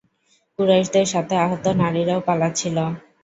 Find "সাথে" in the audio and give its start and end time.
1.07-1.35